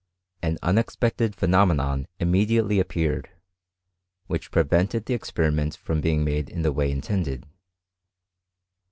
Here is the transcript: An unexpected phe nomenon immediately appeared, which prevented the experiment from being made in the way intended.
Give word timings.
An 0.41 0.57
unexpected 0.63 1.35
phe 1.35 1.45
nomenon 1.45 2.07
immediately 2.19 2.79
appeared, 2.79 3.29
which 4.25 4.49
prevented 4.49 5.05
the 5.05 5.13
experiment 5.13 5.77
from 5.77 6.01
being 6.01 6.23
made 6.23 6.49
in 6.49 6.63
the 6.63 6.73
way 6.73 6.89
intended. 6.91 7.45